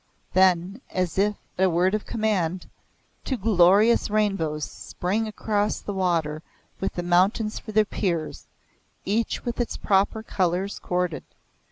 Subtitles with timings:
[0.33, 2.67] Then, as if at a word of command,
[3.23, 6.41] two glorious rainbows sprang across the water
[6.79, 8.47] with the mountains for their piers,
[9.05, 11.23] each with its proper colours chorded.